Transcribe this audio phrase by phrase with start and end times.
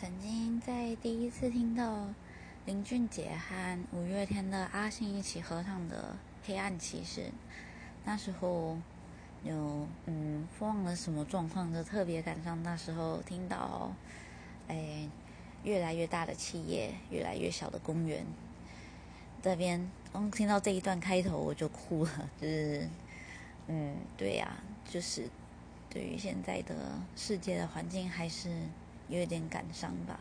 [0.00, 2.06] 曾经在第一次听到
[2.66, 6.16] 林俊杰和五月天的阿信一起合唱的
[6.46, 7.22] 《黑暗骑士》，
[8.04, 8.78] 那时候
[9.42, 13.90] 有嗯，忘了什么状况，就特别赶上那时候听到，
[14.68, 15.08] 哎，
[15.64, 18.24] 越来越大的企业，越来越小的公园，
[19.42, 22.88] 这边刚听到这一段开头我就哭了，就是
[23.66, 25.28] 嗯，对呀，就是
[25.90, 26.76] 对于现在的
[27.16, 28.48] 世界的环境还是。
[29.08, 30.20] 有点感伤吧。